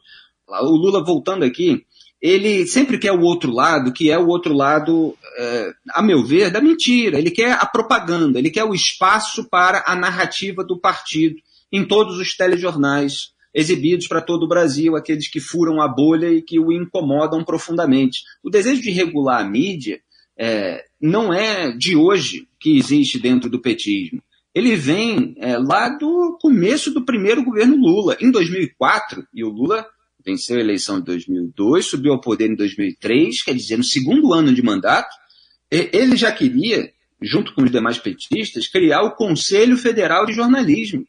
o 0.47 0.75
Lula 0.75 1.03
voltando 1.03 1.43
aqui, 1.43 1.83
ele 2.21 2.67
sempre 2.67 2.99
quer 2.99 3.11
o 3.11 3.21
outro 3.21 3.51
lado, 3.51 3.91
que 3.91 4.11
é 4.11 4.19
o 4.19 4.27
outro 4.27 4.53
lado, 4.53 5.17
é, 5.39 5.71
a 5.95 6.03
meu 6.03 6.23
ver, 6.23 6.51
da 6.51 6.61
mentira. 6.61 7.17
Ele 7.17 7.31
quer 7.31 7.53
a 7.53 7.65
propaganda, 7.65 8.37
ele 8.37 8.51
quer 8.51 8.65
o 8.65 8.75
espaço 8.75 9.49
para 9.49 9.83
a 9.87 9.95
narrativa 9.95 10.63
do 10.63 10.79
partido 10.79 11.37
em 11.71 11.83
todos 11.83 12.19
os 12.19 12.37
telejornais, 12.37 13.31
exibidos 13.57 14.07
para 14.07 14.21
todo 14.21 14.43
o 14.43 14.47
Brasil, 14.47 14.95
aqueles 14.95 15.27
que 15.27 15.39
furam 15.39 15.81
a 15.81 15.87
bolha 15.87 16.29
e 16.29 16.43
que 16.43 16.59
o 16.59 16.71
incomodam 16.71 17.43
profundamente. 17.43 18.21
O 18.43 18.51
desejo 18.51 18.83
de 18.83 18.91
regular 18.91 19.41
a 19.41 19.49
mídia 19.49 19.99
é, 20.37 20.85
não 21.01 21.33
é 21.33 21.71
de 21.71 21.95
hoje 21.95 22.47
que 22.59 22.77
existe 22.77 23.17
dentro 23.17 23.49
do 23.49 23.59
petismo. 23.59 24.21
Ele 24.53 24.75
vem 24.75 25.33
é, 25.39 25.57
lá 25.57 25.89
do 25.89 26.37
começo 26.39 26.91
do 26.91 27.03
primeiro 27.03 27.43
governo 27.43 27.75
Lula, 27.77 28.15
em 28.21 28.29
2004, 28.29 29.25
e 29.33 29.43
o 29.43 29.49
Lula 29.49 29.87
venceu 30.23 30.57
a 30.57 30.61
eleição 30.61 30.99
de 30.99 31.05
2002, 31.05 31.83
subiu 31.83 32.13
ao 32.13 32.21
poder 32.21 32.51
em 32.51 32.55
2003, 32.55 33.41
quer 33.41 33.55
dizer, 33.55 33.77
no 33.77 33.83
segundo 33.83 34.33
ano 34.33 34.53
de 34.53 34.61
mandato, 34.61 35.15
ele 35.71 36.15
já 36.15 36.31
queria, 36.31 36.91
junto 37.19 37.55
com 37.55 37.63
os 37.63 37.71
demais 37.71 37.97
petistas, 37.97 38.67
criar 38.67 39.01
o 39.01 39.15
Conselho 39.15 39.77
Federal 39.77 40.27
de 40.27 40.33
Jornalismo, 40.33 41.07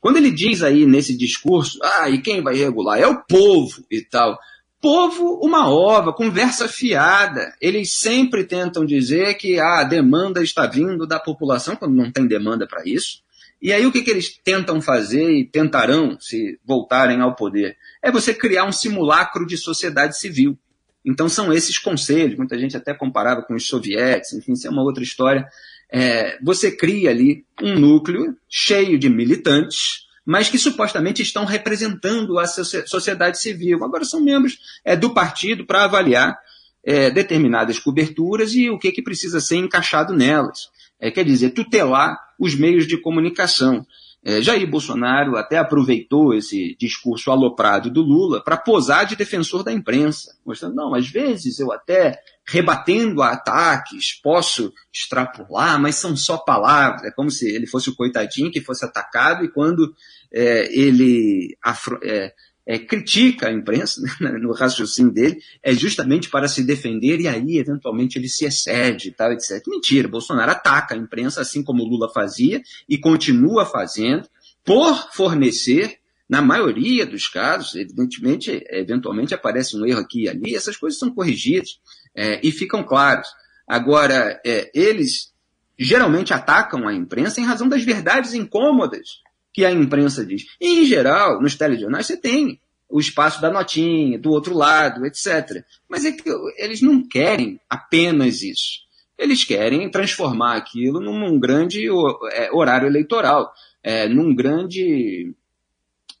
quando 0.00 0.18
ele 0.18 0.30
diz 0.30 0.62
aí 0.62 0.86
nesse 0.86 1.16
discurso, 1.16 1.78
ah, 1.82 2.08
e 2.08 2.20
quem 2.20 2.42
vai 2.42 2.54
regular? 2.56 2.98
É 2.98 3.06
o 3.06 3.22
povo 3.24 3.84
e 3.90 4.00
tal. 4.02 4.38
Povo, 4.80 5.40
uma 5.42 5.68
ova, 5.68 6.12
conversa 6.12 6.68
fiada. 6.68 7.54
Eles 7.60 7.94
sempre 7.94 8.44
tentam 8.44 8.84
dizer 8.84 9.34
que 9.34 9.58
ah, 9.58 9.80
a 9.80 9.84
demanda 9.84 10.42
está 10.42 10.66
vindo 10.66 11.06
da 11.06 11.18
população, 11.18 11.76
quando 11.76 11.94
não 11.94 12.12
tem 12.12 12.26
demanda 12.26 12.66
para 12.66 12.82
isso. 12.84 13.24
E 13.60 13.72
aí 13.72 13.86
o 13.86 13.90
que, 13.90 14.02
que 14.02 14.10
eles 14.10 14.38
tentam 14.44 14.80
fazer 14.80 15.30
e 15.30 15.44
tentarão, 15.44 16.18
se 16.20 16.60
voltarem 16.64 17.20
ao 17.20 17.34
poder? 17.34 17.76
É 18.02 18.12
você 18.12 18.34
criar 18.34 18.64
um 18.64 18.72
simulacro 18.72 19.46
de 19.46 19.56
sociedade 19.56 20.18
civil. 20.18 20.58
Então 21.04 21.28
são 21.28 21.52
esses 21.52 21.78
conselhos, 21.78 22.36
muita 22.36 22.58
gente 22.58 22.76
até 22.76 22.92
comparava 22.92 23.42
com 23.42 23.54
os 23.54 23.66
soviéticos, 23.66 24.34
enfim, 24.34 24.52
isso 24.52 24.66
é 24.66 24.70
uma 24.70 24.82
outra 24.82 25.02
história 25.02 25.48
é, 25.90 26.38
você 26.42 26.70
cria 26.70 27.10
ali 27.10 27.44
um 27.62 27.78
núcleo 27.78 28.36
cheio 28.48 28.98
de 28.98 29.08
militantes, 29.08 30.06
mas 30.24 30.48
que 30.48 30.58
supostamente 30.58 31.22
estão 31.22 31.44
representando 31.44 32.38
a 32.38 32.46
sociedade 32.46 33.38
civil. 33.38 33.84
Agora 33.84 34.04
são 34.04 34.20
membros 34.20 34.58
é, 34.84 34.96
do 34.96 35.14
partido 35.14 35.64
para 35.64 35.84
avaliar 35.84 36.36
é, 36.84 37.10
determinadas 37.10 37.78
coberturas 37.78 38.54
e 38.54 38.68
o 38.68 38.78
que, 38.78 38.90
que 38.90 39.02
precisa 39.02 39.40
ser 39.40 39.56
encaixado 39.56 40.12
nelas. 40.12 40.68
É, 41.00 41.10
quer 41.10 41.24
dizer, 41.24 41.50
tutelar 41.50 42.18
os 42.38 42.54
meios 42.54 42.86
de 42.86 42.96
comunicação. 42.96 43.86
É, 44.28 44.42
Jair 44.42 44.68
Bolsonaro 44.68 45.36
até 45.36 45.56
aproveitou 45.56 46.34
esse 46.34 46.76
discurso 46.80 47.30
aloprado 47.30 47.88
do 47.88 48.02
Lula 48.02 48.42
para 48.42 48.56
posar 48.56 49.06
de 49.06 49.14
defensor 49.14 49.62
da 49.62 49.72
imprensa, 49.72 50.36
mostrando, 50.44 50.74
não, 50.74 50.96
às 50.96 51.08
vezes 51.08 51.60
eu 51.60 51.70
até 51.70 52.18
rebatendo 52.44 53.22
a 53.22 53.30
ataques, 53.30 54.20
posso 54.20 54.72
extrapolar, 54.92 55.80
mas 55.80 55.94
são 55.94 56.16
só 56.16 56.38
palavras. 56.38 57.04
É 57.04 57.12
como 57.12 57.30
se 57.30 57.48
ele 57.48 57.68
fosse 57.68 57.88
o 57.88 57.94
coitadinho 57.94 58.50
que 58.50 58.60
fosse 58.60 58.84
atacado 58.84 59.44
e 59.44 59.48
quando 59.48 59.94
é, 60.32 60.76
ele 60.76 61.56
afro, 61.62 62.00
é, 62.02 62.34
é, 62.66 62.78
critica 62.78 63.48
a 63.48 63.52
imprensa, 63.52 64.00
né, 64.20 64.32
no 64.32 64.52
raciocínio 64.52 65.12
dele, 65.12 65.40
é 65.62 65.72
justamente 65.72 66.28
para 66.28 66.48
se 66.48 66.64
defender 66.64 67.20
e 67.20 67.28
aí, 67.28 67.58
eventualmente, 67.58 68.18
ele 68.18 68.28
se 68.28 68.44
excede, 68.44 69.12
tal, 69.12 69.32
etc. 69.32 69.62
Mentira, 69.68 70.08
Bolsonaro 70.08 70.50
ataca 70.50 70.94
a 70.94 70.98
imprensa, 70.98 71.40
assim 71.40 71.62
como 71.62 71.84
Lula 71.84 72.12
fazia 72.12 72.60
e 72.88 72.98
continua 72.98 73.64
fazendo, 73.64 74.28
por 74.64 75.12
fornecer 75.12 75.98
na 76.28 76.42
maioria 76.42 77.06
dos 77.06 77.28
casos, 77.28 77.76
evidentemente, 77.76 78.64
eventualmente 78.68 79.32
aparece 79.32 79.76
um 79.76 79.86
erro 79.86 80.00
aqui 80.00 80.24
e 80.24 80.28
ali, 80.28 80.56
essas 80.56 80.76
coisas 80.76 80.98
são 80.98 81.14
corrigidas 81.14 81.78
é, 82.16 82.40
e 82.44 82.50
ficam 82.50 82.82
claros. 82.82 83.28
Agora, 83.68 84.40
é, 84.44 84.70
eles 84.74 85.32
geralmente 85.78 86.34
atacam 86.34 86.88
a 86.88 86.94
imprensa 86.94 87.40
em 87.40 87.44
razão 87.44 87.68
das 87.68 87.84
verdades 87.84 88.34
incômodas 88.34 89.20
que 89.56 89.64
a 89.64 89.72
imprensa 89.72 90.22
diz. 90.22 90.44
E, 90.60 90.80
em 90.80 90.84
geral, 90.84 91.40
nos 91.40 91.54
telejornais 91.54 92.06
você 92.06 92.14
tem 92.14 92.60
o 92.90 93.00
espaço 93.00 93.40
da 93.40 93.50
notinha, 93.50 94.18
do 94.18 94.30
outro 94.30 94.54
lado, 94.54 95.06
etc. 95.06 95.64
Mas 95.88 96.04
é 96.04 96.12
que 96.12 96.28
eles 96.58 96.82
não 96.82 97.02
querem 97.02 97.58
apenas 97.66 98.42
isso. 98.42 98.80
Eles 99.16 99.44
querem 99.44 99.90
transformar 99.90 100.56
aquilo 100.56 101.00
num 101.00 101.40
grande 101.40 101.86
é, 102.32 102.50
horário 102.52 102.86
eleitoral, 102.86 103.50
é, 103.82 104.06
num 104.06 104.34
grande. 104.34 105.34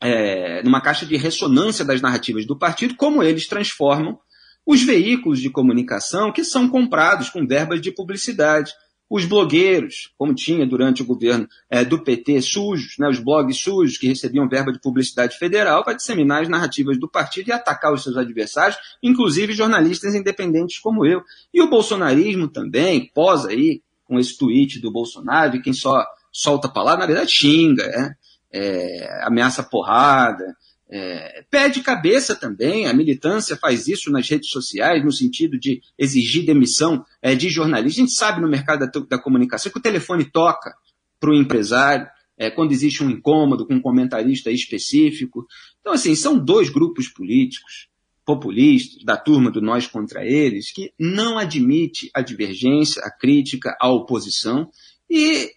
É, 0.00 0.62
numa 0.62 0.80
caixa 0.80 1.04
de 1.04 1.16
ressonância 1.16 1.84
das 1.84 2.00
narrativas 2.00 2.46
do 2.46 2.58
partido, 2.58 2.96
como 2.96 3.22
eles 3.22 3.46
transformam 3.46 4.18
os 4.64 4.82
veículos 4.82 5.40
de 5.40 5.50
comunicação 5.50 6.32
que 6.32 6.42
são 6.42 6.70
comprados 6.70 7.28
com 7.28 7.46
verbas 7.46 7.82
de 7.82 7.92
publicidade. 7.92 8.72
Os 9.08 9.24
blogueiros, 9.24 10.12
como 10.18 10.34
tinha 10.34 10.66
durante 10.66 11.02
o 11.02 11.06
governo 11.06 11.48
é, 11.70 11.84
do 11.84 12.02
PT, 12.02 12.42
sujos, 12.42 12.96
né, 12.98 13.08
os 13.08 13.20
blogs 13.20 13.58
sujos 13.58 13.96
que 13.96 14.08
recebiam 14.08 14.48
verba 14.48 14.72
de 14.72 14.80
publicidade 14.80 15.38
federal 15.38 15.84
para 15.84 15.94
disseminar 15.94 16.42
as 16.42 16.48
narrativas 16.48 16.98
do 16.98 17.08
partido 17.08 17.48
e 17.48 17.52
atacar 17.52 17.92
os 17.92 18.02
seus 18.02 18.16
adversários, 18.16 18.76
inclusive 19.02 19.52
jornalistas 19.52 20.14
independentes 20.14 20.78
como 20.78 21.06
eu. 21.06 21.22
E 21.54 21.62
o 21.62 21.70
bolsonarismo 21.70 22.48
também 22.48 23.10
posa 23.14 23.50
aí 23.50 23.80
com 24.04 24.18
esse 24.18 24.36
tweet 24.36 24.80
do 24.80 24.90
Bolsonaro, 24.90 25.56
e 25.56 25.62
quem 25.62 25.72
só 25.72 26.04
solta 26.32 26.68
a 26.68 26.70
palavra, 26.70 27.00
na 27.00 27.06
verdade 27.06 27.32
xinga, 27.32 28.16
é, 28.52 29.24
ameaça 29.24 29.62
porrada, 29.62 30.56
é, 30.88 31.44
pede 31.50 31.82
cabeça 31.82 32.36
também, 32.36 32.86
a 32.86 32.94
militância 32.94 33.56
faz 33.56 33.88
isso 33.88 34.10
nas 34.10 34.28
redes 34.28 34.50
sociais, 34.50 35.04
no 35.04 35.10
sentido 35.10 35.58
de 35.58 35.82
exigir 35.98 36.46
demissão 36.46 37.04
é, 37.20 37.34
de 37.34 37.48
jornalistas. 37.48 37.98
A 37.98 38.06
gente 38.06 38.14
sabe 38.14 38.40
no 38.40 38.48
mercado 38.48 38.80
da, 38.86 39.00
da 39.00 39.18
comunicação 39.18 39.72
que 39.72 39.78
o 39.78 39.82
telefone 39.82 40.24
toca 40.24 40.74
para 41.18 41.30
o 41.30 41.34
empresário, 41.34 42.06
é, 42.38 42.50
quando 42.50 42.72
existe 42.72 43.02
um 43.02 43.10
incômodo 43.10 43.66
com 43.66 43.74
um 43.74 43.80
comentarista 43.80 44.50
específico. 44.50 45.46
Então, 45.80 45.92
assim, 45.92 46.14
são 46.14 46.38
dois 46.38 46.68
grupos 46.68 47.08
políticos 47.08 47.88
populistas, 48.24 49.04
da 49.04 49.16
turma 49.16 49.50
do 49.50 49.60
nós 49.60 49.86
contra 49.86 50.24
eles, 50.24 50.72
que 50.72 50.92
não 50.98 51.38
admite 51.38 52.10
a 52.12 52.20
divergência, 52.20 53.00
a 53.02 53.10
crítica, 53.10 53.76
a 53.80 53.88
oposição, 53.88 54.68
e 55.08 55.52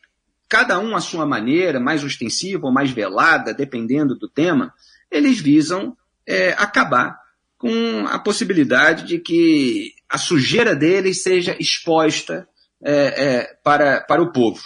cada 0.48 0.80
um 0.80 0.96
à 0.96 1.02
sua 1.02 1.26
maneira, 1.26 1.80
mais 1.80 2.04
ostensiva 2.04 2.68
ou 2.68 2.72
mais 2.72 2.92
velada, 2.92 3.54
dependendo 3.54 4.16
do 4.16 4.30
tema, 4.30 4.72
eles 5.12 5.40
visam 5.40 5.96
é, 6.26 6.52
acabar 6.54 7.18
com 7.58 8.06
a 8.08 8.18
possibilidade 8.20 9.06
de 9.06 9.20
que 9.20 9.94
a 10.08 10.18
sujeira 10.18 10.76
deles 10.76 11.22
seja 11.22 11.56
exposta 11.60 12.48
é, 12.82 12.94
é, 12.94 13.54
para, 13.64 14.02
para 14.02 14.22
o 14.22 14.32
povo. 14.32 14.62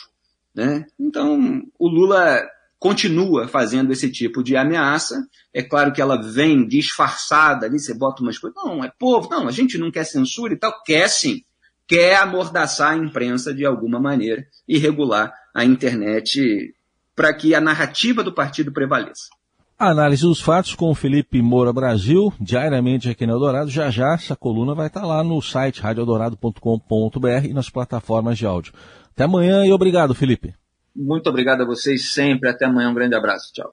Né? 0.53 0.85
Então, 1.00 1.63
o 1.79 1.88
Lula 1.88 2.47
continua 2.77 3.47
fazendo 3.47 3.91
esse 3.91 4.12
tipo 4.12 4.43
de 4.43 4.55
ameaça. 4.55 5.25
É 5.53 5.63
claro 5.63 5.91
que 5.91 6.01
ela 6.01 6.21
vem 6.21 6.67
disfarçada 6.67 7.65
ali, 7.65 7.79
você 7.79 7.93
bota 7.93 8.21
umas 8.21 8.38
coisas. 8.38 8.55
Não, 8.63 8.83
é 8.83 8.91
povo, 9.00 9.29
não, 9.29 9.47
a 9.47 9.51
gente 9.51 9.77
não 9.77 9.89
quer 9.89 10.03
censura 10.03 10.53
e 10.53 10.57
tal. 10.57 10.83
Quer 10.83 11.09
sim. 11.09 11.41
Quer 11.88 12.17
amordaçar 12.17 12.91
a 12.91 12.97
imprensa 12.97 13.53
de 13.53 13.65
alguma 13.65 14.00
maneira 14.00 14.45
e 14.67 14.77
regular 14.77 15.33
a 15.53 15.65
internet 15.65 16.75
para 17.15 17.33
que 17.33 17.55
a 17.55 17.62
narrativa 17.62 18.23
do 18.23 18.33
partido 18.33 18.71
prevaleça. 18.71 19.29
Análise 19.89 20.23
dos 20.23 20.41
fatos 20.41 20.75
com 20.75 20.89
o 20.89 20.95
Felipe 20.95 21.41
Moura 21.41 21.73
Brasil, 21.73 22.33
diariamente 22.39 23.09
aqui 23.09 23.25
no 23.27 23.33
Eldorado. 23.33 23.69
Já 23.69 23.89
já 23.89 24.13
essa 24.13 24.35
coluna 24.35 24.73
vai 24.73 24.87
estar 24.87 25.05
lá 25.05 25.23
no 25.23 25.41
site 25.41 25.81
radioeldorado.com.br 25.81 27.45
e 27.45 27.53
nas 27.53 27.69
plataformas 27.69 28.37
de 28.37 28.45
áudio. 28.45 28.73
Até 29.11 29.25
amanhã 29.25 29.65
e 29.65 29.71
obrigado, 29.71 30.15
Felipe. 30.15 30.53
Muito 30.95 31.29
obrigado 31.29 31.61
a 31.61 31.65
vocês 31.65 32.13
sempre. 32.13 32.49
Até 32.49 32.65
amanhã. 32.65 32.89
Um 32.89 32.93
grande 32.93 33.15
abraço. 33.15 33.51
Tchau. 33.53 33.71